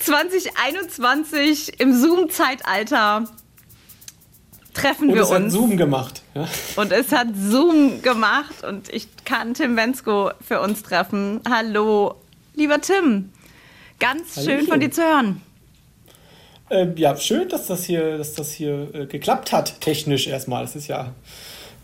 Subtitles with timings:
[0.00, 3.24] 2021 im Zoom-Zeitalter
[4.74, 5.44] treffen und wir es uns.
[5.46, 6.22] hat Zoom gemacht.
[6.34, 6.48] Ja.
[6.76, 11.40] Und es hat Zoom gemacht und ich kann Tim Bensko für uns treffen.
[11.48, 12.14] Hallo,
[12.54, 13.30] lieber Tim.
[13.98, 14.66] Ganz schön Hallöchen.
[14.68, 15.42] von dir zu hören.
[16.70, 20.62] Ähm, ja, schön, dass das hier, dass das hier äh, geklappt hat, technisch erstmal.
[20.62, 21.12] Das ist ja,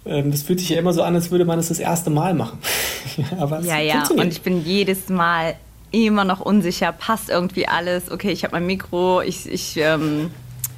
[0.06, 2.34] ähm, das fühlt sich ja immer so an, als würde man es das erste Mal
[2.34, 2.58] machen.
[3.38, 4.08] Aber es Ja, ja.
[4.08, 5.56] Und ich bin jedes Mal
[5.90, 6.92] immer noch unsicher.
[6.92, 8.10] Passt irgendwie alles?
[8.10, 9.22] Okay, ich habe mein Mikro.
[9.22, 10.30] Ich, ich ähm,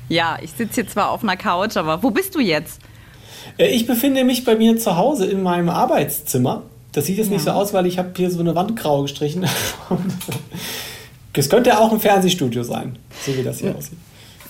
[0.09, 2.81] ja, ich sitze hier zwar auf einer Couch, aber wo bist du jetzt?
[3.59, 6.62] Äh, ich befinde mich bei mir zu Hause in meinem Arbeitszimmer.
[6.92, 9.47] Das sieht jetzt nicht so aus, weil ich habe hier so eine Wand grau gestrichen.
[11.34, 13.98] Es könnte auch ein Fernsehstudio sein, so wie das hier aussieht.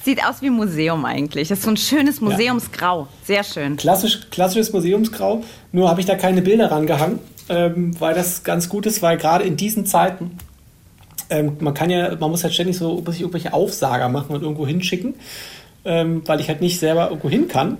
[0.04, 1.48] Sieht aus wie ein Museum eigentlich.
[1.48, 3.08] Das ist so ein schönes Museumsgrau.
[3.24, 3.76] Sehr schön.
[3.76, 7.18] Klassisch, klassisches Museumsgrau, nur habe ich da keine Bilder rangehangen,
[7.50, 10.38] ähm, weil das ganz gut ist, weil gerade in diesen Zeiten,
[11.30, 14.42] ähm, man kann ja, man muss halt ständig so muss ich irgendwelche Aufsager machen und
[14.42, 15.14] irgendwo hinschicken,
[15.84, 17.78] ähm, weil ich halt nicht selber irgendwo hin kann.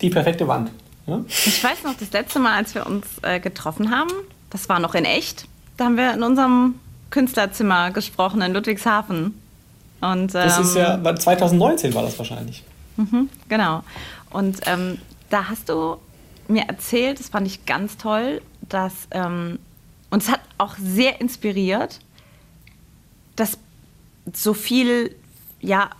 [0.00, 0.70] Die perfekte Wand.
[1.06, 1.20] Ja?
[1.28, 4.10] Ich weiß noch, das letzte Mal, als wir uns äh, getroffen haben,
[4.50, 5.46] das war noch in echt.
[5.76, 6.76] Da haben wir in unserem
[7.10, 9.34] Künstlerzimmer gesprochen in Ludwigshafen.
[10.00, 12.64] Und, Das ähm, ist ja, war 2019 war das wahrscheinlich.
[13.48, 13.82] Genau.
[14.30, 14.98] Und ähm,
[15.30, 15.96] da hast du
[16.48, 19.58] mir erzählt, das fand ich ganz toll, dass, ähm,
[20.10, 22.00] und es hat auch sehr inspiriert,
[23.36, 23.58] dass
[24.32, 25.14] so viel,
[25.60, 25.90] ja,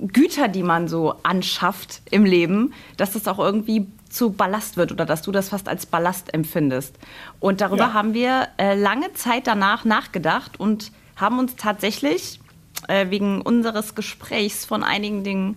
[0.00, 5.06] Güter, die man so anschafft im Leben, dass das auch irgendwie zu Ballast wird oder
[5.06, 6.96] dass du das fast als Ballast empfindest.
[7.38, 7.92] Und darüber Ja.
[7.92, 12.40] haben wir äh, lange Zeit danach nachgedacht und haben uns tatsächlich
[12.88, 15.56] äh, wegen unseres Gesprächs von einigen Dingen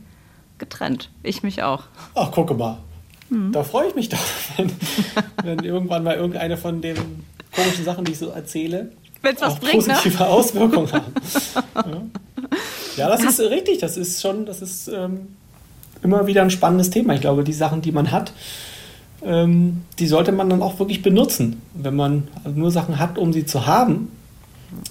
[0.59, 1.09] getrennt.
[1.23, 1.83] Ich mich auch.
[2.15, 2.77] Ach, gucke mal.
[3.29, 3.51] Mhm.
[3.53, 4.19] Da freue ich mich doch,
[4.57, 4.71] wenn,
[5.43, 6.95] wenn irgendwann mal irgendeine von den
[7.55, 8.91] komischen Sachen, die ich so erzähle,
[9.23, 9.93] Wenn's was auch bringt, ne?
[9.93, 11.13] positive Auswirkungen haben.
[12.95, 13.79] Ja, ja das ist richtig.
[13.79, 15.29] Das ist schon, das ist ähm,
[16.03, 17.15] immer wieder ein spannendes Thema.
[17.15, 18.33] Ich glaube, die Sachen, die man hat,
[19.23, 21.61] ähm, die sollte man dann auch wirklich benutzen.
[21.73, 24.11] Wenn man nur Sachen hat, um sie zu haben,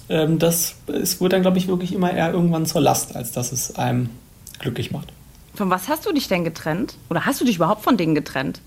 [0.09, 3.51] ähm, das es wird dann, glaube ich, wirklich immer eher irgendwann zur Last, als dass
[3.51, 4.09] es einem
[4.59, 5.13] glücklich macht.
[5.55, 6.95] Von was hast du dich denn getrennt?
[7.09, 8.59] Oder hast du dich überhaupt von Dingen getrennt?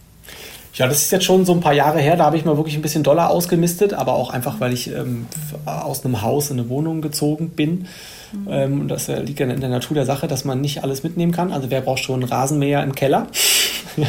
[0.76, 2.16] Ja, das ist jetzt schon so ein paar Jahre her.
[2.16, 5.26] Da habe ich mal wirklich ein bisschen Dollar ausgemistet, aber auch einfach, weil ich ähm,
[5.64, 7.86] aus einem Haus in eine Wohnung gezogen bin.
[8.48, 11.02] Ähm, und das äh, liegt ja in der Natur der Sache, dass man nicht alles
[11.02, 11.50] mitnehmen kann.
[11.50, 13.28] Also wer braucht schon einen Rasenmäher im Keller?
[13.96, 14.08] ja.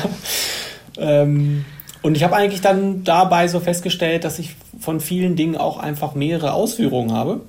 [0.98, 1.64] ähm,
[2.02, 6.16] und ich habe eigentlich dann dabei so festgestellt, dass ich von vielen Dingen auch einfach
[6.16, 7.42] mehrere Ausführungen habe,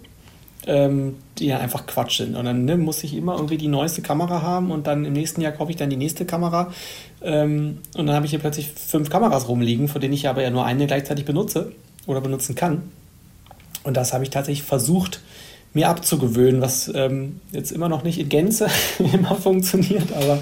[0.68, 2.36] ähm, die ja einfach Quatsch sind.
[2.36, 5.40] Und dann ne, muss ich immer irgendwie die neueste Kamera haben und dann im nächsten
[5.40, 6.72] Jahr kaufe ich dann die nächste Kamera.
[7.22, 10.50] Ähm, und dann habe ich hier plötzlich fünf Kameras rumliegen, von denen ich aber ja
[10.50, 11.72] nur eine gleichzeitig benutze
[12.06, 12.82] oder benutzen kann.
[13.82, 15.22] Und das habe ich tatsächlich versucht,
[15.72, 18.68] mir abzugewöhnen, was ähm, jetzt immer noch nicht in Gänze
[18.98, 20.38] immer funktioniert, aber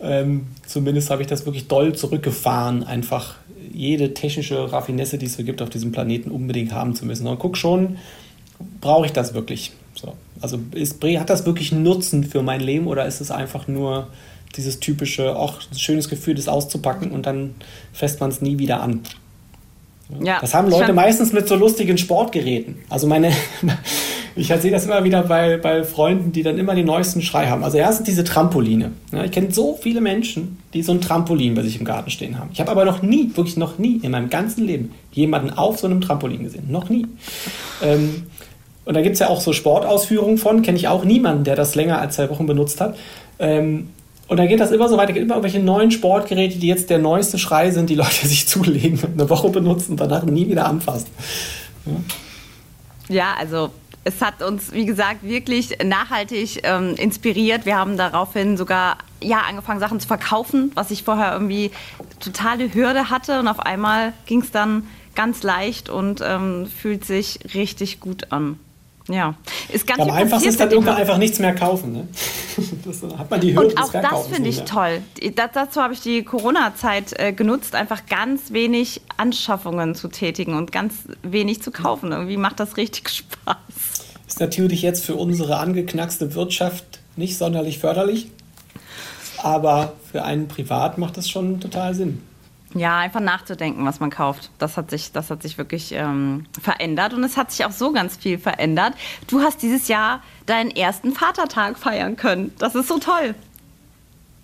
[0.00, 3.36] ähm, zumindest habe ich das wirklich doll zurückgefahren, einfach
[3.72, 7.26] jede technische Raffinesse, die es so gibt auf diesem Planeten, unbedingt haben zu müssen.
[7.26, 7.96] Und guck schon,
[8.80, 9.72] brauche ich das wirklich?
[9.94, 10.14] So.
[10.40, 14.08] Also ist, hat das wirklich einen Nutzen für mein Leben oder ist es einfach nur
[14.56, 17.54] dieses typische, auch ein schönes Gefühl, das auszupacken und dann
[17.92, 19.00] fässt man es nie wieder an?
[20.22, 22.76] Ja, Das haben Leute meistens mit so lustigen Sportgeräten.
[22.90, 23.32] Also meine,
[24.36, 27.64] ich sehe das immer wieder bei, bei Freunden, die dann immer den neuesten Schrei haben.
[27.64, 28.92] Also erstens diese Trampoline.
[29.12, 32.38] Ja, ich kenne so viele Menschen, die so ein Trampolin bei sich im Garten stehen
[32.38, 32.50] haben.
[32.52, 35.86] Ich habe aber noch nie, wirklich noch nie in meinem ganzen Leben jemanden auf so
[35.86, 36.70] einem Trampolin gesehen.
[36.70, 37.06] Noch nie.
[37.82, 38.24] Ähm,
[38.84, 41.74] und da gibt es ja auch so Sportausführungen von, kenne ich auch niemanden, der das
[41.74, 42.96] länger als zwei Wochen benutzt hat.
[43.38, 43.88] Ähm,
[44.26, 46.98] und dann geht das immer so weiter, gibt immer irgendwelche neuen Sportgeräte, die jetzt der
[46.98, 50.66] neueste Schrei sind, die Leute sich zulegen und eine Woche benutzen und danach nie wieder
[50.66, 51.08] anfassen.
[53.08, 53.70] Ja, also
[54.04, 57.66] es hat uns, wie gesagt, wirklich nachhaltig ähm, inspiriert.
[57.66, 61.70] Wir haben daraufhin sogar ja, angefangen, Sachen zu verkaufen, was ich vorher irgendwie
[62.20, 63.40] totale Hürde hatte.
[63.40, 68.58] Und auf einmal ging es dann ganz leicht und ähm, fühlt sich richtig gut an.
[69.08, 69.34] Ja,
[69.70, 71.92] ist ganz Am einfachsten ist dann irgendwann einfach nichts mehr kaufen.
[71.92, 72.08] Ne?
[72.84, 75.02] Das hat man die Hürde Und auch das finde ich toll.
[75.34, 80.70] Das, dazu habe ich die Corona-Zeit äh, genutzt, einfach ganz wenig Anschaffungen zu tätigen und
[80.70, 82.12] ganz wenig zu kaufen.
[82.12, 83.56] Irgendwie macht das richtig Spaß.
[84.26, 86.84] Ist natürlich jetzt für unsere angeknackste Wirtschaft
[87.16, 88.28] nicht sonderlich förderlich,
[89.38, 92.22] aber für einen privat macht das schon total Sinn.
[92.74, 94.50] Ja, einfach nachzudenken, was man kauft.
[94.58, 97.92] Das hat sich, das hat sich wirklich ähm, verändert und es hat sich auch so
[97.92, 98.94] ganz viel verändert.
[99.28, 102.52] Du hast dieses Jahr deinen ersten Vatertag feiern können.
[102.58, 103.36] Das ist so toll.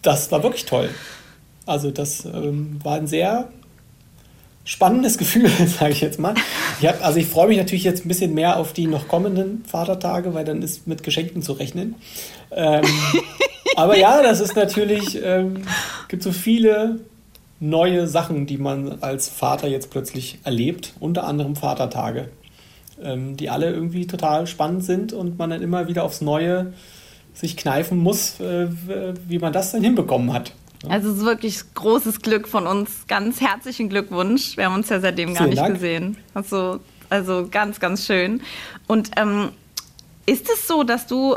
[0.03, 0.91] Das war wirklich toll.
[1.67, 3.49] Also das ähm, war ein sehr
[4.65, 6.35] spannendes Gefühl, sage ich jetzt mal.
[6.81, 9.65] Ich hab, also ich freue mich natürlich jetzt ein bisschen mehr auf die noch kommenden
[9.65, 11.97] Vatertage, weil dann ist mit Geschenken zu rechnen.
[12.53, 12.85] Ähm,
[13.77, 15.65] aber ja, das ist natürlich, ähm,
[16.09, 17.01] gibt so viele
[17.61, 22.31] neue Sachen, die man als Vater jetzt plötzlich erlebt, unter anderem Vatertage,
[23.03, 26.73] ähm, die alle irgendwie total spannend sind und man dann immer wieder aufs Neue
[27.35, 28.69] sich kneifen muss, äh,
[29.29, 30.53] wie man das dann hinbekommen hat.
[30.89, 33.07] Also es ist wirklich großes Glück von uns.
[33.07, 34.57] Ganz herzlichen Glückwunsch.
[34.57, 35.75] Wir haben uns ja seitdem gar Vielen nicht Dank.
[35.75, 36.17] gesehen.
[36.33, 36.81] Also,
[37.11, 38.41] also ganz, ganz schön.
[38.87, 39.51] Und ähm,
[40.25, 41.37] ist es so, dass du,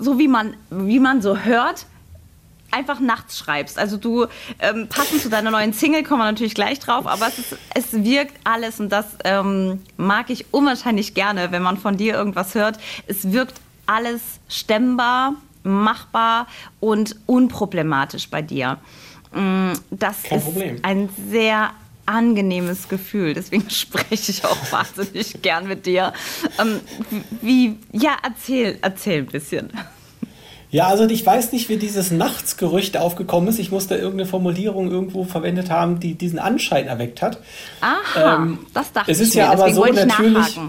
[0.00, 1.86] so wie man, wie man so hört,
[2.70, 3.78] einfach nachts schreibst.
[3.78, 4.26] Also du,
[4.58, 8.04] ähm, passend zu deiner neuen Single kommen wir natürlich gleich drauf, aber es, ist, es
[8.04, 12.78] wirkt alles und das ähm, mag ich unwahrscheinlich gerne, wenn man von dir irgendwas hört.
[13.06, 16.46] Es wirkt alles stemmbar, machbar
[16.80, 18.78] und unproblematisch bei dir.
[19.32, 20.78] Mm, das Kein ist Problem.
[20.82, 21.70] ein sehr
[22.06, 23.34] angenehmes Gefühl.
[23.34, 26.12] Deswegen spreche ich auch wahnsinnig gern mit dir.
[26.58, 26.80] Ähm,
[27.40, 29.70] wie, ja, erzähl, erzähl ein bisschen.
[30.70, 33.58] Ja, also ich weiß nicht, wie dieses Nachtsgerücht aufgekommen ist.
[33.58, 37.38] Ich muss da irgendeine Formulierung irgendwo verwendet haben, die diesen Anschein erweckt hat.
[37.80, 39.52] Aha, ähm, das dachte es ist ich ja mir.
[39.52, 40.60] aber so natürlich.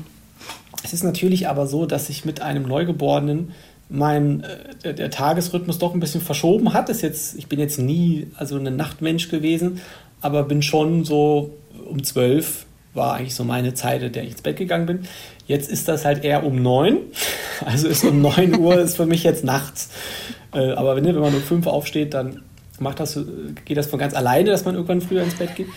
[0.83, 3.51] Es ist natürlich aber so, dass ich mit einem Neugeborenen
[3.89, 4.43] mein
[4.83, 6.89] äh, der Tagesrhythmus doch ein bisschen verschoben hat.
[6.89, 9.81] Ist jetzt, ich bin jetzt nie also ein Nachtmensch gewesen,
[10.21, 11.51] aber bin schon so
[11.87, 15.07] um zwölf war eigentlich so meine Zeit, in der ich ins Bett gegangen bin.
[15.51, 16.99] Jetzt ist das halt eher um neun.
[17.65, 19.89] Also ist um neun Uhr ist für mich jetzt nachts.
[20.53, 22.41] Äh, aber wenn, wenn man um fünf aufsteht, dann
[22.79, 23.19] macht das,
[23.65, 25.67] geht das von ganz alleine, dass man irgendwann früher ins Bett geht.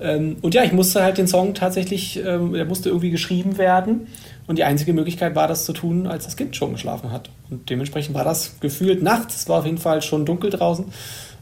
[0.00, 4.06] Ähm, und ja, ich musste halt den Song tatsächlich, ähm, der musste irgendwie geschrieben werden.
[4.46, 7.28] Und die einzige Möglichkeit war, das zu tun, als das Kind schon geschlafen hat.
[7.50, 9.36] Und dementsprechend war das gefühlt nachts.
[9.36, 10.86] Es war auf jeden Fall schon dunkel draußen.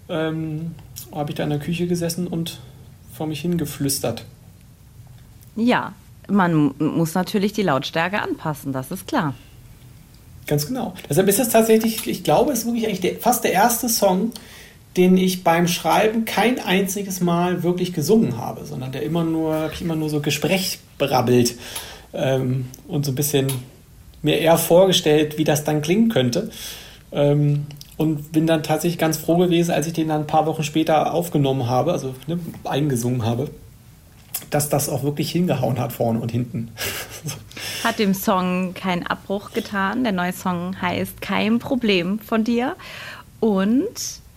[0.09, 0.75] Ähm,
[1.13, 2.59] habe ich da in der Küche gesessen und
[3.13, 4.25] vor mich hingeflüstert.
[5.55, 5.95] Ja,
[6.29, 9.35] man muss natürlich die Lautstärke anpassen, das ist klar.
[10.47, 10.95] Ganz genau.
[11.09, 14.31] Deshalb ist es tatsächlich, ich glaube, es ist wirklich eigentlich der, fast der erste Song,
[14.97, 19.97] den ich beim Schreiben kein einziges Mal wirklich gesungen habe, sondern der immer nur, immer
[19.97, 21.57] nur so Gespräch brabbelt
[22.13, 23.49] ähm, und so ein bisschen
[24.23, 26.51] mir eher vorgestellt, wie das dann klingen könnte.
[27.13, 30.63] Ähm, und bin dann tatsächlich ganz froh gewesen, als ich den dann ein paar Wochen
[30.63, 33.51] später aufgenommen habe, also ne, eingesungen habe
[34.51, 36.71] dass das auch wirklich hingehauen hat, vorne und hinten.
[37.85, 40.05] Hat dem Song keinen Abbruch getan.
[40.05, 42.77] Der neue Song heißt Kein Problem von dir
[43.41, 43.87] und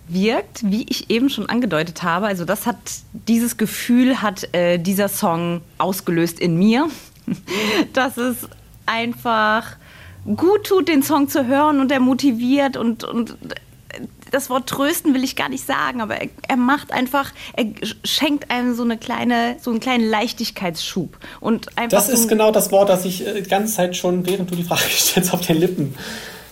[0.07, 2.77] wirkt, wie ich eben schon angedeutet habe, also das hat,
[3.13, 6.87] dieses Gefühl hat äh, dieser Song ausgelöst in mir,
[7.93, 8.47] dass es
[8.87, 9.75] einfach
[10.35, 13.37] gut tut, den Song zu hören und er motiviert und, und
[14.31, 17.65] das Wort trösten will ich gar nicht sagen, aber er, er, macht einfach, er
[18.03, 21.97] schenkt einem so eine kleine, so einen kleinen Leichtigkeitsschub und einfach.
[21.97, 24.55] Das ist so genau das Wort, das ich äh, die ganze Zeit schon, während du
[24.55, 25.95] die Frage stellst, auf den Lippen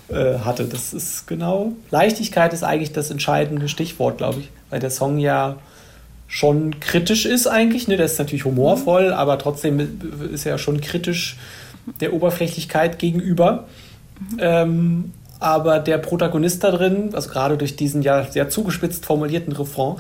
[0.09, 0.65] äh, hatte.
[0.65, 1.73] Das ist genau.
[1.91, 5.57] Leichtigkeit ist eigentlich das entscheidende Stichwort, glaube ich, weil der Song ja
[6.27, 7.87] schon kritisch ist eigentlich.
[7.87, 7.97] Ne?
[7.97, 9.99] Der ist natürlich humorvoll, aber trotzdem
[10.33, 11.37] ist er ja schon kritisch
[12.01, 13.65] der Oberflächlichkeit gegenüber.
[14.19, 14.37] Mhm.
[14.39, 19.97] Ähm, aber der Protagonist da drin, also gerade durch diesen ja sehr zugespitzt formulierten Refrain,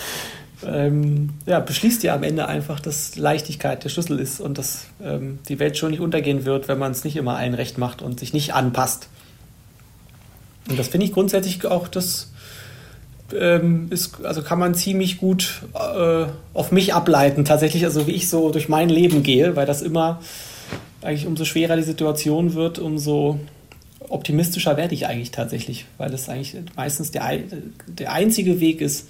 [0.66, 5.38] ähm, ja, beschließt ja am Ende einfach, dass Leichtigkeit der Schlüssel ist und dass ähm,
[5.48, 8.20] die Welt schon nicht untergehen wird, wenn man es nicht immer allen recht macht und
[8.20, 9.08] sich nicht anpasst.
[10.68, 12.32] Und das finde ich grundsätzlich auch, das
[13.34, 18.28] ähm, ist, also kann man ziemlich gut äh, auf mich ableiten, tatsächlich, also wie ich
[18.28, 20.20] so durch mein Leben gehe, weil das immer
[21.02, 23.38] eigentlich umso schwerer die Situation wird, umso
[24.08, 27.38] optimistischer werde ich eigentlich tatsächlich, weil das eigentlich meistens der,
[27.86, 29.08] der einzige Weg ist,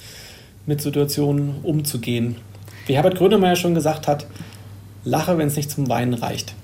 [0.66, 2.36] mit Situationen umzugehen.
[2.86, 4.26] Wie Herbert Grönemeyer schon gesagt hat,
[5.04, 6.54] lache, wenn es nicht zum Weinen reicht.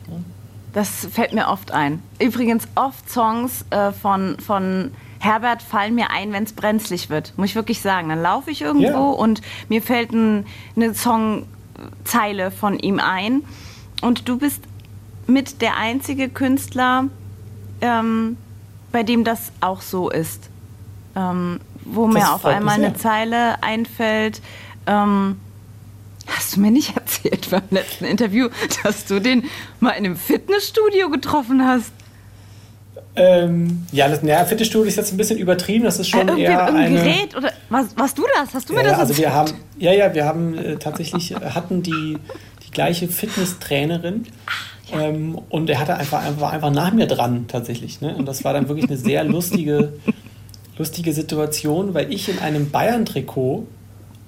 [0.73, 2.03] Das fällt mir oft ein.
[2.19, 7.35] Übrigens, oft Songs äh, von, von Herbert fallen mir ein, wenn es brenzlig wird.
[7.37, 8.09] Muss ich wirklich sagen.
[8.09, 8.99] Dann laufe ich irgendwo ja.
[8.99, 13.43] und mir fällt ein, eine Songzeile von ihm ein.
[14.01, 14.63] Und du bist
[15.27, 17.05] mit der einzige Künstler,
[17.83, 18.37] ähm,
[18.91, 20.49] bei dem das auch so ist.
[21.15, 24.41] Ähm, wo das mir auf einmal eine Zeile einfällt.
[24.87, 25.37] Ähm,
[26.27, 28.49] hast du mir nicht erzählt beim letzten Interview,
[28.83, 29.45] dass du den
[29.81, 31.93] mal in einem Fitnessstudio getroffen hast?
[33.15, 35.85] Ähm, ja, das, ja, Fitnessstudio ist jetzt ein bisschen übertrieben.
[35.85, 37.03] Das ist schon Äh, eher im eine.
[37.03, 38.55] Gerät oder was, warst du das?
[38.55, 39.49] Hast du mir Ja, das also wir erzählt?
[39.51, 42.17] haben, ja, ja, wir haben äh, tatsächlich äh, hatten die,
[42.67, 44.27] die gleiche Fitnesstrainerin.
[44.93, 48.01] Ähm, und er hatte einfach, war einfach nach mir dran tatsächlich.
[48.01, 48.15] Ne?
[48.15, 49.95] Und das war dann wirklich eine sehr lustige,
[50.79, 53.67] lustige Situation, weil ich in einem Bayern-Trikot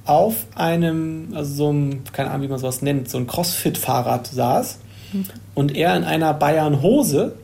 [0.06, 4.80] auf einem, also so einem, keine Ahnung, wie man sowas nennt, so ein Crossfit-Fahrrad saß
[5.54, 7.34] und er in einer Bayern-Hose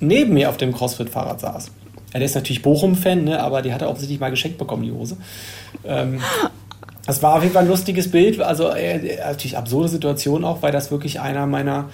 [0.00, 1.70] neben mir auf dem Crossfit-Fahrrad saß.
[2.12, 4.92] Ja, der ist natürlich Bochum-Fan, ne, aber die hat er offensichtlich mal geschenkt bekommen, die
[4.92, 5.16] Hose.
[5.84, 6.20] Ähm,
[7.06, 10.72] das war auf jeden Fall ein lustiges Bild, also äh, natürlich absurde Situation auch, weil
[10.72, 11.90] das wirklich einer meiner,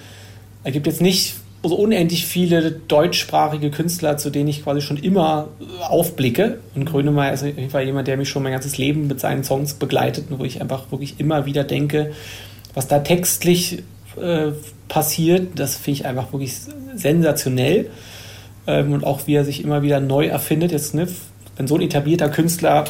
[0.63, 5.49] er gibt jetzt nicht so unendlich viele deutschsprachige Künstler, zu denen ich quasi schon immer
[5.59, 6.59] äh, aufblicke.
[6.75, 9.43] Und Grönemeyer ist auf jeden Fall jemand, der mich schon mein ganzes Leben mit seinen
[9.43, 12.13] Songs begleitet und wo ich einfach wirklich immer wieder denke,
[12.73, 13.83] was da textlich
[14.19, 14.51] äh,
[14.87, 16.55] passiert, das finde ich einfach wirklich
[16.95, 17.89] sensationell.
[18.65, 20.71] Ähm, und auch wie er sich immer wieder neu erfindet.
[20.71, 21.07] Jetzt, ne,
[21.57, 22.85] wenn so ein etablierter Künstler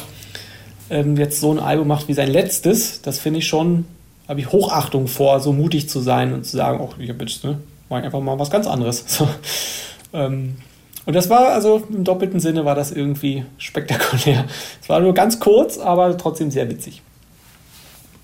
[0.88, 3.84] ähm, jetzt so ein Album macht wie sein letztes, das finde ich schon,
[4.28, 7.44] habe ich Hochachtung vor, so mutig zu sein und zu sagen, oh, ich habe jetzt,
[7.44, 9.04] ne, mach ich einfach mal was ganz anderes.
[9.06, 9.28] So,
[10.12, 10.56] ähm,
[11.04, 14.44] und das war also im doppelten Sinne war das irgendwie spektakulär.
[14.80, 17.02] Es war nur ganz kurz, aber trotzdem sehr witzig.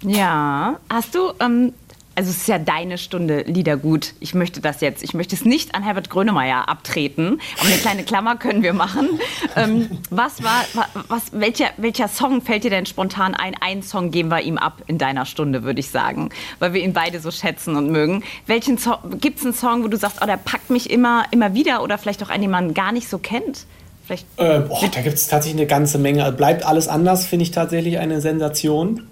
[0.02, 1.72] Ja, hast du, ähm,
[2.18, 4.14] also es ist ja deine Stunde Liedergut.
[4.18, 8.02] Ich möchte das jetzt, ich möchte es nicht an Herbert Grönemeyer abtreten, aber eine kleine
[8.02, 9.08] Klammer können wir machen.
[9.54, 13.54] Ähm, was war, wa- was, welcher, welcher Song fällt dir denn spontan ein?
[13.60, 16.92] Einen Song geben wir ihm ab in deiner Stunde, würde ich sagen, weil wir ihn
[16.92, 18.24] beide so schätzen und mögen.
[18.46, 21.54] Welchen Song, gibt es einen Song, wo du sagst, oh, der packt mich immer, immer
[21.54, 23.64] wieder oder vielleicht auch einen, den man gar nicht so kennt?
[24.06, 26.32] Vielleicht Äh, boah, da gibt es tatsächlich eine ganze Menge.
[26.32, 29.06] Bleibt alles anders, finde ich tatsächlich eine Sensation.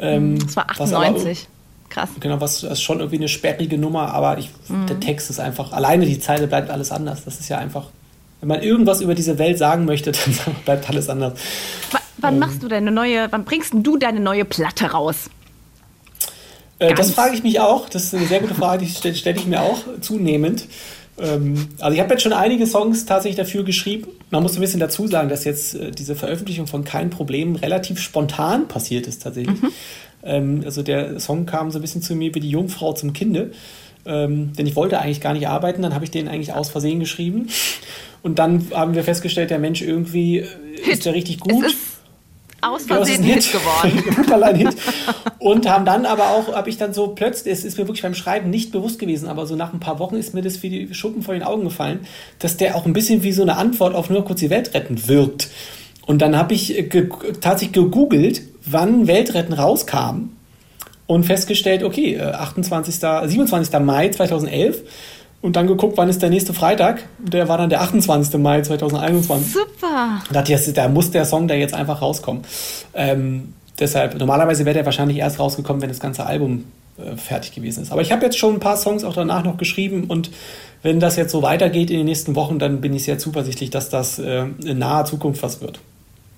[0.00, 1.48] Ähm, das war was aber- 98.
[1.90, 2.10] Krass.
[2.20, 4.50] Genau, was das ist schon irgendwie eine sperrige Nummer, aber ich,
[4.88, 7.24] der Text ist einfach, alleine die Zeile bleibt alles anders.
[7.24, 7.86] Das ist ja einfach,
[8.40, 10.12] wenn man irgendwas über diese Welt sagen möchte,
[10.44, 11.34] dann bleibt alles anders.
[11.90, 15.30] W wann machst du deine neue, wann bringst du deine neue Platte raus?
[16.78, 17.88] Äh, das frage ich mich auch.
[17.88, 20.66] Das ist eine sehr gute Frage, die stelle stell ich mir auch zunehmend.
[21.18, 24.08] Ähm, also ich habe jetzt schon einige Songs tatsächlich dafür geschrieben.
[24.30, 28.00] Man muss ein bisschen dazu sagen, dass jetzt äh, diese Veröffentlichung von Kein Problem relativ
[28.00, 29.58] spontan passiert ist tatsächlich.
[30.28, 33.50] Ähm, also der Song kam so ein bisschen zu mir wie die Jungfrau zum Kinde.
[34.06, 37.00] Ähm, denn ich wollte eigentlich gar nicht arbeiten, dann habe ich den eigentlich aus Versehen
[37.00, 37.48] geschrieben.
[38.22, 40.46] Und dann haben wir festgestellt, der Mensch irgendwie äh,
[40.90, 41.64] ist der richtig gut.
[41.64, 41.98] Es ist
[42.60, 44.56] aus Genau, Versehen ein Hit geworden.
[44.56, 44.76] Hit.
[45.38, 48.14] Und haben dann aber auch, habe ich dann so plötzlich, es ist mir wirklich beim
[48.14, 50.94] Schreiben nicht bewusst gewesen, aber so nach ein paar Wochen ist mir das wie die
[50.94, 52.00] Schuppen vor den Augen gefallen,
[52.38, 55.06] dass der auch ein bisschen wie so eine Antwort auf nur kurz die Welt retten
[55.06, 55.48] wirkt.
[56.08, 57.08] Und dann habe ich äh, ge
[57.40, 60.30] tatsächlich gegoogelt, wann Weltretten rauskam
[61.06, 63.78] und festgestellt, okay, äh, 28., 27.
[63.80, 64.82] Mai 2011
[65.42, 67.04] und dann geguckt, wann ist der nächste Freitag.
[67.18, 68.40] Der war dann der 28.
[68.40, 69.52] Mai 2021.
[69.52, 70.22] Super.
[70.28, 72.42] Da dachte ich, jetzt- da muss der Song da jetzt einfach rauskommen.
[72.94, 76.64] Ähm, deshalb, normalerweise wäre der wahrscheinlich erst rausgekommen, wenn das ganze Album
[76.98, 77.92] äh, fertig gewesen ist.
[77.92, 80.30] Aber ich habe jetzt schon ein paar Songs auch danach noch geschrieben und
[80.82, 83.90] wenn das jetzt so weitergeht in den nächsten Wochen, dann bin ich sehr zuversichtlich, dass
[83.90, 85.80] das äh, in naher Zukunft was wird.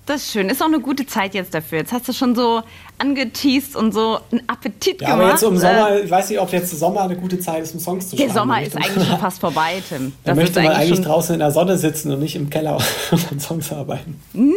[0.06, 0.48] Das ist schön.
[0.48, 1.78] Ist auch eine gute Zeit jetzt dafür.
[1.78, 2.62] Jetzt hast du schon so
[2.98, 5.22] angeteased und so einen Appetit Ja, gemacht.
[5.22, 7.74] aber jetzt im Äh, Sommer, ich weiß nicht, ob jetzt Sommer eine gute Zeit ist,
[7.74, 8.34] um Songs zu Der schreiben.
[8.38, 10.12] Sommer Da ist eigentlich schon fast vorbei, Tim.
[10.24, 12.76] Da möchte man eigentlich schon, draußen in der Sonne sitzen und nicht im Keller
[13.12, 14.20] und an Songs arbeiten.
[14.32, 14.48] Nee,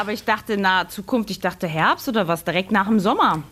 [0.00, 1.30] aber ich dachte nahe Zukunft.
[1.30, 3.42] Ich dachte Herbst oder was, direkt nach dem Sommer.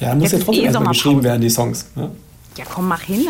[0.00, 1.86] Ja, da muss Jetzt ja trotzdem eh erstmal geschrieben werden, die Songs.
[1.94, 2.10] Ne?
[2.58, 3.26] Ja, komm, mach hin.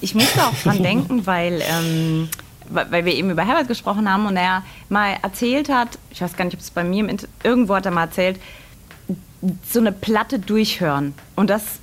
[0.00, 2.28] Ich musste auch dran denken, weil, ähm,
[2.68, 6.44] weil wir eben über Herbert gesprochen haben und er mal erzählt hat, ich weiß gar
[6.44, 7.06] nicht, ob es bei mir
[7.42, 8.40] irgendwo hat er mal erzählt,
[9.68, 11.80] so eine Platte durchhören und das,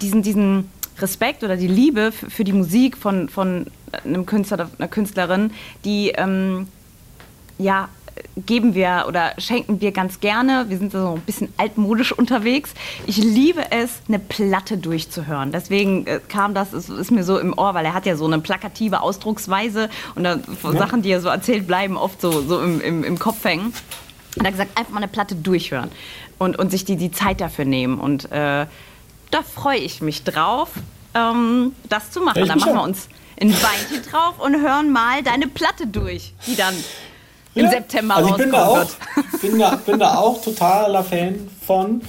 [0.00, 0.68] diesen, diesen
[0.98, 3.66] Respekt oder die Liebe für, für die Musik von, von
[4.04, 5.52] einem Künstler oder einer Künstlerin,
[5.84, 6.68] die ähm,
[7.58, 7.88] ja,
[8.36, 10.66] geben wir oder schenken wir ganz gerne.
[10.68, 12.72] Wir sind so ein bisschen altmodisch unterwegs.
[13.06, 15.52] Ich liebe es, eine Platte durchzuhören.
[15.52, 18.26] Deswegen äh, kam das, ist, ist mir so im Ohr, weil er hat ja so
[18.26, 22.80] eine plakative Ausdrucksweise und dann Sachen, die er so erzählt, bleiben oft so, so im,
[22.80, 23.72] im, im Kopf hängen.
[24.36, 25.90] Und er hat gesagt, einfach mal eine Platte durchhören
[26.38, 27.98] und, und sich die, die Zeit dafür nehmen.
[28.00, 28.66] Und äh,
[29.30, 30.70] da freue ich mich drauf,
[31.14, 32.44] ähm, das zu machen.
[32.44, 33.08] Ja, mich machen wir uns
[33.40, 36.74] ein Beinchen drauf und hören mal deine Platte durch, die dann
[37.54, 38.86] im Ja, September also ich bin da auch,
[39.42, 42.02] bin da, bin da auch totaler Fan von.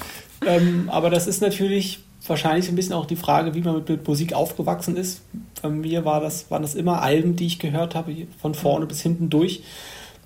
[0.46, 3.90] Ähm, aber das ist natürlich wahrscheinlich so ein bisschen auch die Frage, wie man mit,
[3.90, 5.22] mit Musik aufgewachsen ist.
[5.62, 9.02] Bei mir war das, waren das immer Alben, die ich gehört habe, von vorne bis
[9.02, 9.64] hinten durch.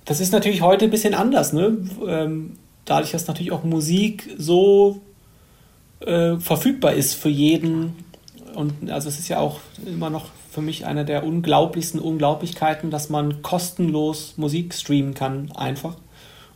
[0.06, 1.78] Das ist natürlich heute ein bisschen anders, ne?
[2.08, 5.02] Ähm, dadurch, dass natürlich auch Musik so
[6.00, 7.96] äh, verfügbar ist für jeden.
[8.54, 10.26] Und also es ist ja auch immer noch
[10.58, 15.98] für mich eine der unglaublichsten Unglaublichkeiten, dass man kostenlos Musik streamen kann, einfach.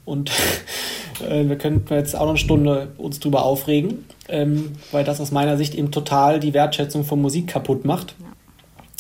[0.05, 0.31] Und
[1.29, 5.29] äh, wir könnten jetzt auch noch eine Stunde uns drüber aufregen, ähm, weil das aus
[5.29, 8.15] meiner Sicht eben total die Wertschätzung von Musik kaputt macht.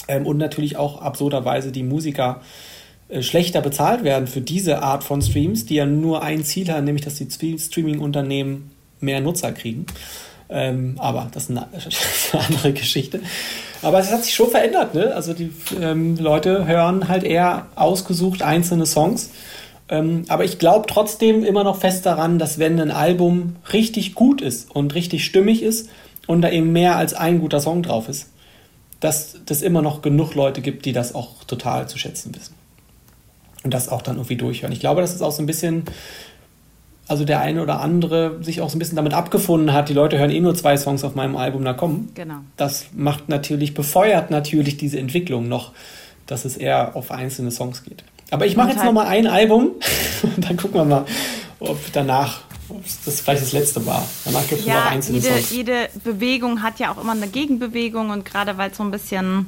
[0.07, 2.41] Ähm, und natürlich auch absurderweise die Musiker
[3.09, 6.85] äh, schlechter bezahlt werden für diese Art von Streams, die ja nur ein Ziel haben,
[6.85, 9.87] nämlich dass die Streaming-Unternehmen mehr Nutzer kriegen.
[10.51, 11.67] Ähm, aber das ist eine,
[12.33, 13.21] eine, andere Geschichte.
[13.81, 14.93] Aber es hat sich schon verändert.
[14.93, 15.15] Ne?
[15.15, 19.31] Also die ähm, Leute hören halt eher ausgesucht einzelne Songs.
[19.87, 24.41] Ähm, aber ich glaube trotzdem immer noch fest daran, dass wenn ein Album richtig gut
[24.41, 25.89] ist und richtig stimmig ist
[26.27, 28.29] und da eben mehr als ein guter Song drauf ist,
[28.99, 32.55] dass es immer noch genug Leute gibt, die das auch total zu schätzen wissen.
[33.63, 34.73] Und das auch dann irgendwie durchhören.
[34.73, 35.85] Ich glaube, das ist auch so ein bisschen
[37.11, 40.17] also der eine oder andere sich auch so ein bisschen damit abgefunden hat, die Leute
[40.17, 42.09] hören eh nur zwei Songs auf meinem Album, da kommen.
[42.15, 42.35] Genau.
[42.55, 45.73] Das macht natürlich, befeuert natürlich diese Entwicklung noch,
[46.25, 48.05] dass es eher auf einzelne Songs geht.
[48.31, 49.71] Aber ich mache jetzt halt noch mal ein Album
[50.23, 51.05] und dann gucken wir mal,
[51.59, 54.07] ob danach ob das vielleicht das letzte war.
[54.23, 55.51] Danach gibt es ja, noch einzelne jede, Songs.
[55.51, 59.47] Jede Bewegung hat ja auch immer eine Gegenbewegung und gerade weil es so ein bisschen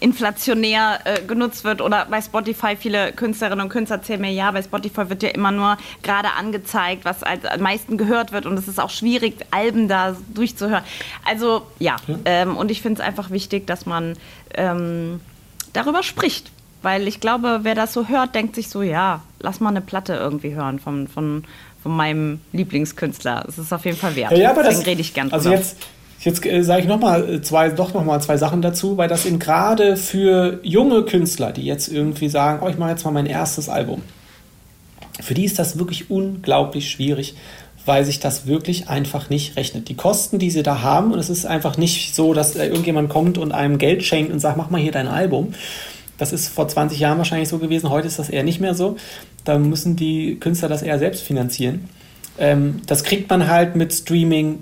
[0.00, 4.62] inflationär äh, genutzt wird oder bei Spotify viele Künstlerinnen und Künstler erzählen mir, ja, bei
[4.62, 8.68] Spotify wird ja immer nur gerade angezeigt, was als am meisten gehört wird und es
[8.68, 10.84] ist auch schwierig, Alben da durchzuhören.
[11.24, 12.18] Also ja, ja.
[12.24, 14.16] Ähm, und ich finde es einfach wichtig, dass man
[14.54, 15.20] ähm,
[15.72, 16.50] darüber spricht,
[16.82, 20.14] weil ich glaube, wer das so hört, denkt sich so, ja, lass mal eine Platte
[20.14, 21.44] irgendwie hören von, von,
[21.82, 23.46] von meinem Lieblingskünstler.
[23.48, 24.36] Es ist auf jeden Fall wert.
[24.36, 25.62] Ja, aber Deswegen das, rede ich gern also drüber.
[25.62, 25.78] Jetzt
[26.20, 29.08] Jetzt äh, sage ich noch mal äh, zwei, doch noch mal zwei Sachen dazu, weil
[29.08, 33.10] das eben gerade für junge Künstler, die jetzt irgendwie sagen, oh, ich mache jetzt mal
[33.10, 34.02] mein erstes Album,
[35.20, 37.34] für die ist das wirklich unglaublich schwierig,
[37.84, 39.88] weil sich das wirklich einfach nicht rechnet.
[39.88, 43.38] Die Kosten, die sie da haben, und es ist einfach nicht so, dass irgendjemand kommt
[43.38, 45.54] und einem Geld schenkt und sagt, mach mal hier dein Album.
[46.18, 48.96] Das ist vor 20 Jahren wahrscheinlich so gewesen, heute ist das eher nicht mehr so.
[49.44, 51.88] Da müssen die Künstler das eher selbst finanzieren.
[52.38, 54.58] Ähm, das kriegt man halt mit Streaming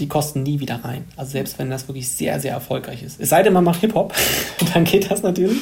[0.00, 1.04] die kosten nie wieder rein.
[1.16, 3.20] Also selbst wenn das wirklich sehr, sehr erfolgreich ist.
[3.20, 4.14] Es sei denn, man macht Hip-Hop,
[4.74, 5.58] dann geht das natürlich.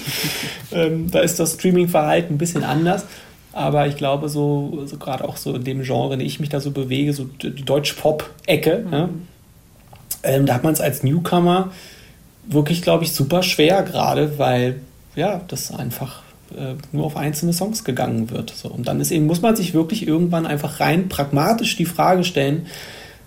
[0.73, 3.05] ähm, da ist das Streaming-Verhalten ein bisschen anders.
[3.53, 6.51] Aber ich glaube, so, so gerade auch so in dem Genre, in dem ich mich
[6.51, 8.93] da so bewege, so die Deutsch-Pop-Ecke, mhm.
[8.93, 9.09] ja,
[10.23, 11.73] ähm, da hat man es als Newcomer
[12.47, 14.81] wirklich, glaube ich, super schwer gerade, weil
[15.15, 16.23] ja, das einfach
[16.57, 18.51] äh, nur auf einzelne Songs gegangen wird.
[18.51, 18.69] So.
[18.69, 22.67] Und dann ist eben, muss man sich wirklich irgendwann einfach rein pragmatisch die Frage stellen,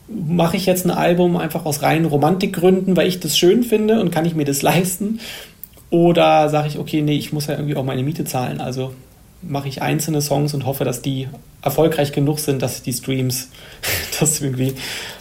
[0.09, 4.11] mache ich jetzt ein Album einfach aus reinen Romantikgründen, weil ich das schön finde und
[4.11, 5.19] kann ich mir das leisten?
[5.89, 8.61] Oder sage ich, okay, nee, ich muss ja irgendwie auch meine Miete zahlen.
[8.61, 8.93] Also
[9.41, 11.27] mache ich einzelne Songs und hoffe, dass die
[11.61, 13.49] erfolgreich genug sind, dass die Streams
[14.19, 14.73] das irgendwie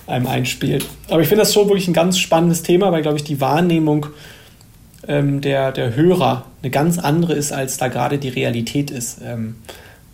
[0.07, 0.87] einem einspielt.
[1.09, 4.07] Aber ich finde das schon wirklich ein ganz spannendes Thema, weil, glaube ich, die Wahrnehmung
[5.07, 9.21] ähm, der, der Hörer eine ganz andere ist, als da gerade die Realität ist.
[9.25, 9.57] Ähm,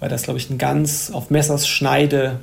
[0.01, 2.41] weil das, glaube ich, ein ganz auf Messers Schneide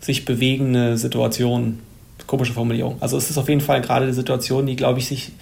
[0.00, 1.80] sich bewegende Situation.
[2.26, 2.96] Komische Formulierung.
[3.00, 5.32] Also es ist auf jeden Fall gerade eine Situation, die, glaube ich, sich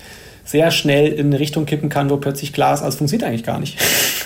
[0.45, 3.59] sehr schnell in eine Richtung kippen kann, wo plötzlich klar ist, also funktioniert eigentlich gar
[3.59, 3.79] nicht.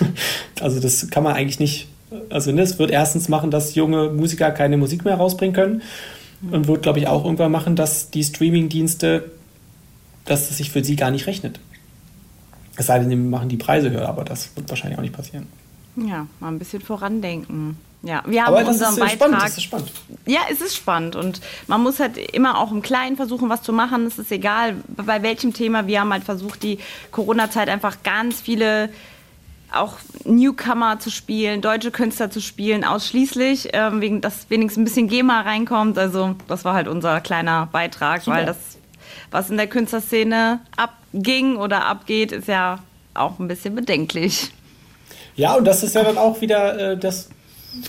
[0.60, 1.88] also das kann man eigentlich nicht.
[2.28, 5.82] Also das wird erstens machen, dass junge Musiker keine Musik mehr rausbringen können
[6.50, 9.30] und wird, glaube ich, auch irgendwann machen, dass die Streaming-Dienste,
[10.26, 11.60] dass es sich für sie gar nicht rechnet.
[12.76, 15.46] Es sei denn, sie machen die Preise höher, aber das wird wahrscheinlich auch nicht passieren.
[15.96, 17.76] Ja, mal ein bisschen vorandenken.
[18.02, 19.16] Ja, wir haben Aber das unseren ist Beitrag.
[19.18, 19.92] Spannend, das ist spannend.
[20.26, 23.72] Ja, es ist spannend und man muss halt immer auch im Kleinen versuchen, was zu
[23.72, 24.06] machen.
[24.06, 25.86] Es ist egal, bei welchem Thema.
[25.86, 26.78] Wir haben halt versucht, die
[27.10, 28.88] Corona-Zeit einfach ganz viele
[29.72, 35.08] auch Newcomer zu spielen, deutsche Künstler zu spielen, ausschließlich, ähm, wegen, dass wenigstens ein bisschen
[35.08, 35.98] GEMA reinkommt.
[35.98, 38.38] Also das war halt unser kleiner Beitrag, Super.
[38.38, 38.56] weil das,
[39.30, 42.80] was in der Künstlerszene abging oder abgeht, ist ja
[43.14, 44.52] auch ein bisschen bedenklich.
[45.36, 47.28] Ja, und das ist ja dann auch wieder äh, das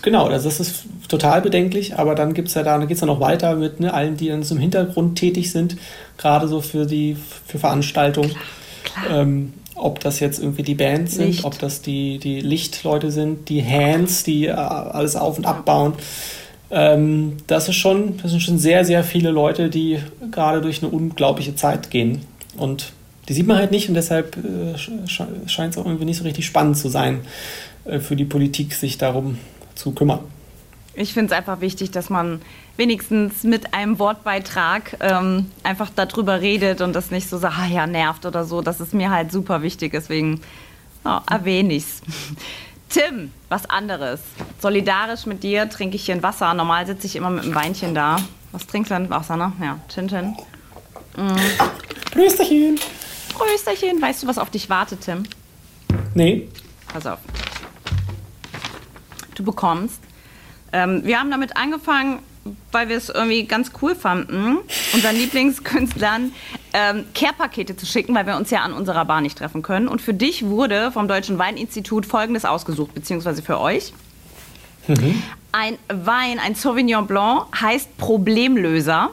[0.02, 3.02] Genau, also das ist total bedenklich, aber dann gibt es ja da, dann geht es
[3.02, 5.78] ja noch weiter mit ne, allen, die dann im Hintergrund tätig sind,
[6.18, 8.32] gerade so für die für Veranstaltungen.
[9.10, 11.46] Ähm, ob das jetzt irgendwie die Bands sind, Licht.
[11.46, 15.94] ob das die, die Lichtleute sind, die Hands, die äh, alles auf- und abbauen.
[16.70, 20.00] Ähm, das ist schon, das sind schon sehr, sehr viele Leute, die
[20.32, 22.22] gerade durch eine unglaubliche Zeit gehen.
[22.58, 22.92] Und
[23.28, 26.46] die sieht man halt nicht und deshalb äh, scheint es auch irgendwie nicht so richtig
[26.46, 27.22] spannend zu sein
[27.86, 29.38] äh, für die Politik, sich darum
[29.82, 30.20] zu kümmern.
[30.94, 32.42] Ich finde es einfach wichtig, dass man
[32.78, 37.88] wenigstens mit einem Wortbeitrag ähm, einfach darüber redet und das nicht so sagt, ah ja,
[37.88, 38.62] nervt oder so.
[38.62, 40.42] Das ist mir halt super wichtig, deswegen
[41.06, 42.02] oh, erwähne ich es.
[42.90, 44.20] Tim, was anderes.
[44.60, 46.54] Solidarisch mit dir trinke ich hier ein Wasser.
[46.54, 48.18] Normal sitze ich immer mit einem Weinchen da.
[48.52, 49.10] Was trinkst du denn?
[49.10, 49.54] Wasser, ne?
[49.62, 50.36] Ja, Chin Chin.
[51.16, 52.12] Mm.
[52.12, 52.78] Prösterchen.
[53.34, 54.02] Prösterchen.
[54.02, 55.24] Weißt du, was auf dich wartet, Tim?
[56.14, 56.50] Nee.
[56.92, 57.20] Pass auf.
[59.36, 60.02] Du bekommst.
[60.74, 62.20] Ähm, wir haben damit angefangen,
[62.72, 64.58] weil wir es irgendwie ganz cool fanden,
[64.94, 66.32] unseren Lieblingskünstlern
[66.74, 69.88] ähm, Care-Pakete zu schicken, weil wir uns ja an unserer Bar nicht treffen können.
[69.88, 73.94] Und für dich wurde vom Deutschen Weininstitut Folgendes ausgesucht, beziehungsweise für euch.
[75.52, 79.12] Ein Wein, ein Sauvignon Blanc, heißt Problemlöser.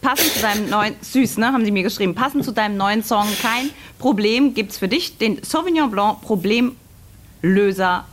[0.00, 3.26] Passend zu deinem neuen, süß, ne, haben sie mir geschrieben, passend zu deinem neuen Song
[3.42, 8.04] Kein Problem gibt's für dich den Sauvignon Blanc Problemlöser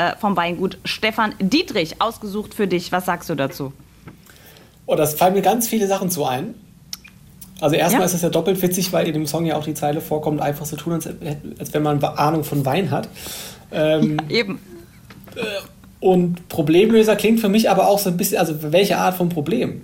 [0.00, 2.90] äh, vom Weingut Stefan Dietrich, ausgesucht für dich.
[2.90, 3.72] Was sagst du dazu?
[4.86, 6.54] Oh, das fallen mir ganz viele Sachen zu ein.
[7.60, 8.06] Also erstmal Ja.
[8.06, 10.64] ist es ja doppelt witzig, weil in dem Song ja auch die Zeile vorkommt, einfach
[10.64, 11.06] so tun, als,
[11.58, 13.08] als wenn man Ahnung von Wein hat.
[13.70, 14.58] Ähm, Eben.
[16.00, 19.82] Und Problemlöser klingt für mich aber auch so ein bisschen, also welche Art von Problem?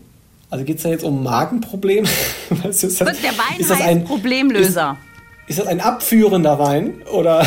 [0.48, 2.06] Also geht es da jetzt um Magenproblem?
[2.48, 3.20] Was ist das?
[3.20, 4.96] Der Wein ist das ein, Problemlöser.
[5.48, 7.02] Ist das ein abführender Wein?
[7.12, 7.46] Oder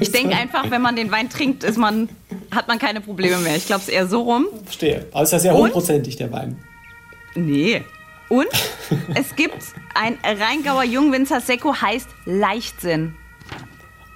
[0.00, 2.08] Ich denke einfach, wenn man den Wein trinkt, ist man,
[2.50, 3.56] hat man keine Probleme mehr.
[3.56, 4.46] Ich glaube es eher so rum.
[4.64, 5.06] verstehe.
[5.12, 5.68] Aber ist ja sehr Und?
[5.68, 6.58] hochprozentig, der Wein.
[7.34, 7.82] Nee.
[8.28, 8.48] Und
[9.14, 9.56] es gibt
[9.94, 13.14] ein Rheingauer Jungwinzer Sekko, heißt Leichtsinn.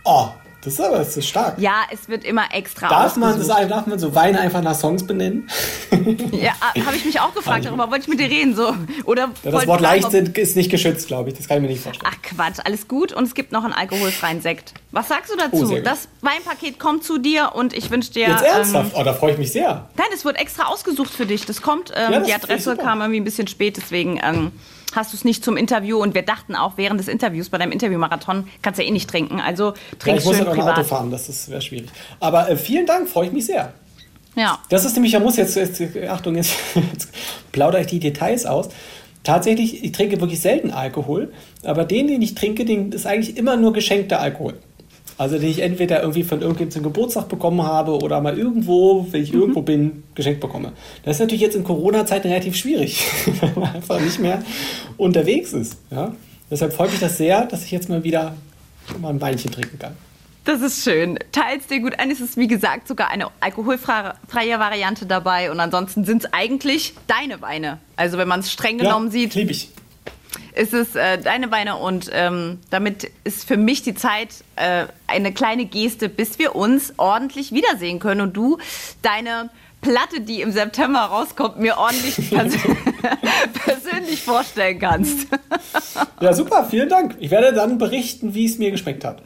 [0.05, 0.29] Oh,
[0.66, 1.59] das ist aber das ist stark.
[1.59, 5.07] Ja, es wird immer extra Darf man, das, darf man so Weine einfach nach Songs
[5.07, 5.48] benennen?
[6.33, 6.52] Ja,
[6.85, 8.55] habe ich mich auch gefragt, darüber wollte ich mit dir reden.
[8.55, 8.74] So.
[9.05, 11.37] Oder Ja, das Wort fragen, leicht ob- sind, ist nicht geschützt, glaube ich.
[11.37, 12.12] Das kann ich mir nicht vorstellen.
[12.14, 13.12] Ach Quatsch, alles gut.
[13.12, 14.74] Und es gibt noch einen alkoholfreien Sekt.
[14.92, 15.72] Was sagst du dazu?
[15.72, 18.29] Oh, das Weinpaket kommt zu dir und ich wünsche dir.
[18.29, 18.92] Jetzt ernsthaft?
[18.94, 19.88] Ähm, Oh, da freue ich mich sehr.
[19.96, 21.46] nein, es wird extra ausgesucht für dich.
[21.46, 21.92] Das kommt.
[21.94, 24.52] Ähm, Ja, das die Adresse kam irgendwie ein bisschen spät, deswegen ähm,
[24.94, 25.99] hast du es nicht zum Interview.
[25.99, 29.11] Und wir dachten auch während des Interviews bei deinem Interviewmarathon kannst du ja eh nicht
[29.11, 29.40] trinken.
[29.40, 31.88] Also Ja, trink ich muss ja schön noch ein Auto fahren, das wäre schwierig.
[32.20, 33.72] Aber äh, vielen Dank, freue ich mich sehr.
[34.37, 34.59] Ja.
[34.68, 36.55] Das ist nämlich, man muss jetzt, jetzt Achtung, jetzt,
[36.92, 37.11] jetzt
[37.53, 38.68] plaudere ich die Details aus.
[39.25, 41.33] Tatsächlich, ich trinke wirklich selten Alkohol,
[41.64, 44.55] aber den, den ich trinke, den ist eigentlich immer nur geschenkter Alkohol.
[45.18, 49.22] Also den ich entweder irgendwie von irgendjemandem zum Geburtstag bekommen habe oder mal irgendwo, wenn
[49.22, 50.72] ich irgendwo bin, geschenkt bekomme.
[51.05, 53.07] Das ist natürlich jetzt in Corona-Zeiten relativ schwierig,
[53.40, 54.42] weil man einfach nicht mehr
[54.98, 55.79] unterwegs ist.
[55.90, 56.12] Ja?
[56.50, 58.35] Deshalb freut mich das sehr, dass ich jetzt mal wieder
[59.00, 59.96] mal ein Weinchen trinken kann.
[60.44, 61.18] Das ist schön.
[61.33, 62.09] Teils dir gut ein.
[62.11, 65.50] Es ist, wie gesagt, sogar eine alkoholfreie Variante dabei.
[65.50, 67.81] Und ansonsten sind es eigentlich deine Weine.
[67.96, 69.70] Also, wenn man es streng genommen sieht, liebe ich.
[70.57, 71.77] Ist es äh, deine Weine.
[71.77, 76.95] Und ähm, damit ist für mich die Zeit äh, eine kleine Geste, bis wir uns
[76.97, 78.21] ordentlich wiedersehen können.
[78.23, 78.59] Und du
[79.03, 79.51] deine
[79.83, 82.55] Platte, die im September rauskommt, mir ordentlich pers
[83.64, 85.29] persönlich vorstellen kannst.
[86.21, 87.14] Ja, super, vielen Dank.
[87.21, 89.23] Ich werde dann berichten, wie es mir geschmeckt hat.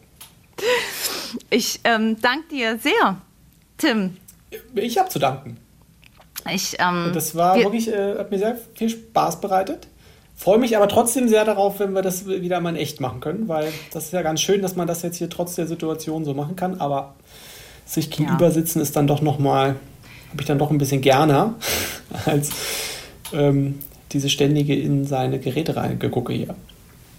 [1.48, 3.16] Ich ähm, danke dir sehr,
[3.78, 4.16] Tim.
[4.74, 5.56] Ich habe zu danken.
[6.52, 9.86] Ich, ähm, Das war wir- wirklich, äh, hat mir sehr viel Spaß bereitet.
[10.40, 13.46] Freue mich aber trotzdem sehr darauf, wenn wir das wieder mal in echt machen können,
[13.46, 16.32] weil das ist ja ganz schön, dass man das jetzt hier trotz der Situation so
[16.32, 17.14] machen kann, aber
[17.84, 19.76] sich gegenüber sitzen ist dann doch nochmal,
[20.30, 21.56] habe ich dann doch ein bisschen gerne,
[22.24, 22.52] als
[23.34, 23.80] ähm,
[24.12, 26.54] diese ständige in seine Geräte reingegucke hier.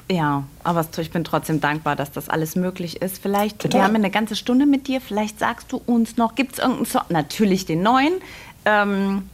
[0.09, 3.21] Ja, aber ich bin trotzdem dankbar, dass das alles möglich ist.
[3.21, 3.81] Vielleicht, Total.
[3.81, 6.87] wir haben eine ganze Stunde mit dir, vielleicht sagst du uns noch, gibt es irgendeinen
[6.87, 7.03] Song?
[7.09, 8.13] Natürlich den neuen.
[8.65, 9.29] Ähm,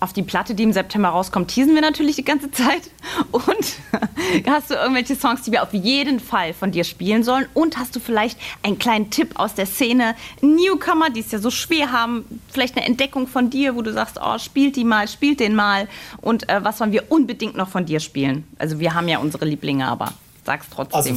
[0.00, 2.90] auf die Platte, die im September rauskommt, teasen wir natürlich die ganze Zeit.
[3.30, 3.44] Und
[4.48, 7.46] hast du irgendwelche Songs, die wir auf jeden Fall von dir spielen sollen?
[7.54, 10.14] Und hast du vielleicht einen kleinen Tipp aus der Szene?
[10.40, 14.18] Newcomer, die es ja so schwer haben, vielleicht eine Entdeckung von dir, wo du sagst,
[14.22, 15.86] oh, spielt die mal, spielt den mal.
[16.20, 18.44] Und äh, was wollen wir unbedingt noch von dir spielen?
[18.58, 20.96] Also wir haben ja unsere Lieblinge, aber sag's trotzdem.
[20.96, 21.14] Also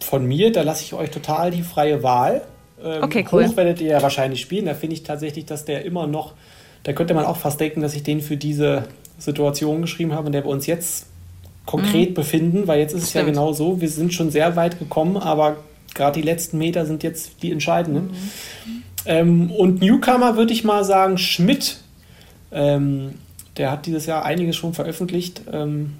[0.00, 2.42] von mir, da lasse ich euch total die freie Wahl.
[2.82, 3.46] Ähm, Okay, cool.
[3.46, 4.66] Hoch werdet ihr ja wahrscheinlich spielen.
[4.66, 6.34] Da finde ich tatsächlich, dass der immer noch,
[6.86, 8.84] da könnte man auch fast denken, dass ich den für diese
[9.18, 11.06] Situation geschrieben habe, in der wir uns jetzt
[11.64, 13.26] konkret befinden, weil jetzt ist es ja Mhm.
[13.26, 15.56] Genau so, wir sind schon sehr weit gekommen, aber
[15.96, 18.04] gerade die letzten Meter sind jetzt die entscheidenden.
[18.04, 18.82] Mhm.
[19.04, 21.78] Ähm, und Newcomer würde ich mal sagen, Schmidt.
[22.52, 23.14] Ähm,
[23.56, 25.42] der hat dieses Jahr einiges schon veröffentlicht.
[25.52, 25.94] Ähm,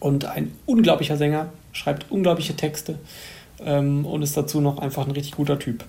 [0.00, 2.98] und ein unglaublicher Sänger, schreibt unglaubliche Texte
[3.64, 5.84] ähm, und ist dazu noch einfach ein richtig guter Typ.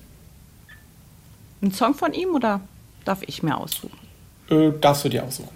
[1.64, 2.62] Ein Song von ihm oder
[3.06, 3.98] darf ich mir aussuchen?
[4.50, 5.50] Äh, darfst du dir aussuchen.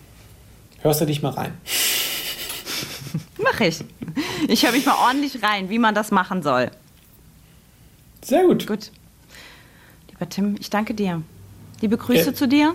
[0.82, 1.54] Hörst du dich mal rein.
[3.44, 3.84] Mach ich.
[4.48, 6.72] Ich höre mich mal ordentlich rein, wie man das machen soll.
[8.24, 8.68] Sehr gut.
[8.68, 8.92] Gut.
[10.10, 11.22] Lieber Tim, ich danke dir.
[11.82, 12.34] Liebe Grüße Okay.
[12.34, 12.74] zu dir.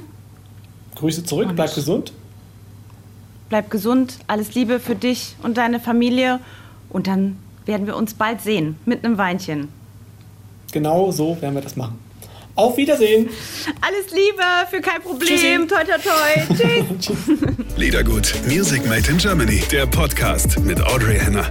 [0.96, 2.12] Grüße zurück, Und- bleib gesund.
[3.48, 4.18] Bleib gesund.
[4.28, 6.40] Alles Liebe für dich und deine Familie.
[6.88, 9.68] Und dann werden wir uns bald sehen mit einem Weinchen.
[10.72, 11.98] Genau so werden wir das machen.
[12.54, 13.30] Auf Wiedersehen.
[13.80, 15.28] Alles Liebe, für kein Problem.
[15.28, 15.66] Tschüssi.
[15.66, 16.56] Toi, toi, toi.
[17.00, 17.76] Tschüss.
[17.76, 21.50] Liedergut, Music Made in Germany, der Podcast mit Audrey Henner.